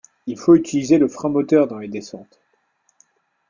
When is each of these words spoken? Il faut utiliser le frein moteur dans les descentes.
Il 0.25 0.35
faut 0.35 0.55
utiliser 0.55 0.97
le 0.97 1.07
frein 1.07 1.29
moteur 1.29 1.67
dans 1.67 1.77
les 1.77 1.87
descentes. 1.87 2.39